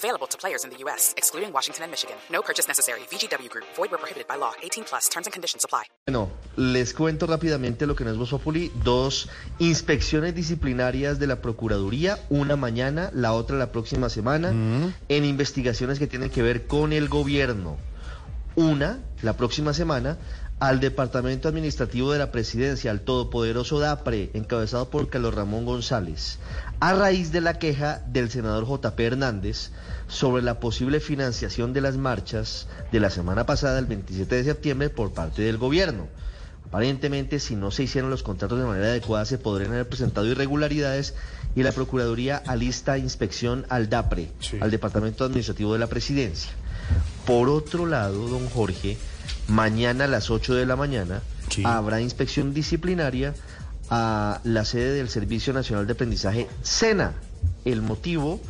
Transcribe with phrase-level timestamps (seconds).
[0.00, 2.16] Available to players in the U.S., excluding Washington and Michigan.
[2.32, 3.00] No purchase necessary.
[3.10, 3.66] VGW Group.
[3.76, 4.52] Void where prohibited by law.
[4.62, 5.10] 18 plus.
[5.10, 5.84] Terms and conditions apply.
[6.06, 8.72] Bueno, les cuento rápidamente lo que no es Voz Populi.
[8.82, 9.28] Dos
[9.58, 16.06] inspecciones disciplinarias de la Procuraduría, una mañana, la otra la próxima semana, en investigaciones que
[16.06, 17.76] tienen que ver con el gobierno.
[18.56, 20.16] Una, la próxima semana,
[20.60, 26.38] al Departamento Administrativo de la Presidencia, al todopoderoso DAPRE, encabezado por Carlos Ramón González,
[26.80, 29.70] a raíz de la queja del senador JP Hernández
[30.06, 34.90] sobre la posible financiación de las marchas de la semana pasada, el 27 de septiembre,
[34.90, 36.08] por parte del gobierno.
[36.68, 41.14] Aparentemente, si no se hicieron los contratos de manera adecuada, se podrían haber presentado irregularidades
[41.56, 46.52] y la Procuraduría alista inspección al DAPRE, al Departamento Administrativo de la Presidencia.
[47.24, 48.98] Por otro lado, don Jorge,
[49.48, 51.22] mañana a las 8 de la mañana
[51.64, 53.34] habrá inspección disciplinaria
[53.90, 57.14] a la sede del Servicio Nacional de Aprendizaje, SENA.
[57.64, 58.40] El motivo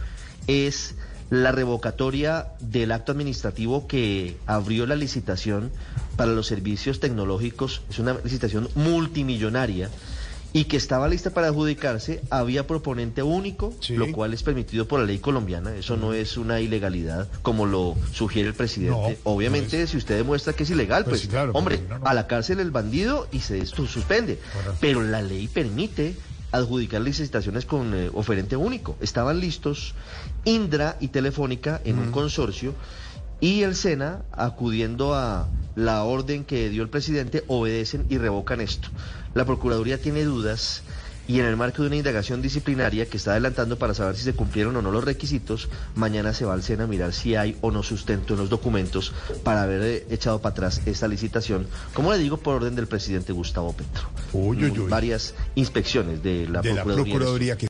[0.46, 0.94] es
[1.30, 5.70] la revocatoria del acto administrativo que abrió la licitación
[6.16, 7.82] para los servicios tecnológicos.
[7.88, 9.88] Es una licitación multimillonaria
[10.52, 13.94] y que estaba lista para adjudicarse, había proponente único, Sí.
[13.96, 17.96] lo cual es permitido por la ley colombiana, eso no es una ilegalidad como lo
[18.12, 19.18] sugiere el presidente.
[19.24, 22.00] No, Obviamente, no si usted demuestra que es ilegal, Pues pues, sí, claro, hombre, no,
[22.04, 24.38] a la cárcel el bandido y se suspende.
[24.80, 26.14] Pero la ley permite
[26.52, 28.96] adjudicar licitaciones con eh, oferente único.
[29.00, 29.94] Estaban listos
[30.44, 32.74] Indra y Telefónica en un consorcio
[33.40, 38.88] y el SENA, acudiendo a la orden que dio el presidente, obedecen y revocan esto.
[39.34, 40.82] La Procuraduría tiene dudas
[41.30, 44.32] y en el marco de una indagación disciplinaria que está adelantando para saber si se
[44.32, 47.70] cumplieron o no los requisitos, mañana se va al SENA a mirar si hay o
[47.70, 49.12] no sustento en los documentos
[49.44, 53.32] para haber eh, echado para atrás esta licitación, como le digo, por orden del presidente
[53.32, 54.08] Gustavo Petro.
[54.32, 54.90] Uy, uy, uy.
[54.90, 57.14] Varias inspecciones de la de la Procuraduría.
[57.14, 57.69] Procuraduría que